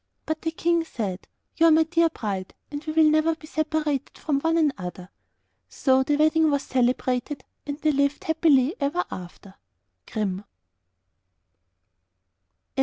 [0.25, 1.27] But the King said,
[1.57, 5.09] 'You are my dear bride, and we will never be separated from one another.'
[5.69, 9.53] So the wedding was celebrated and they lived happily ever after.
[10.11, 10.43] Grimm.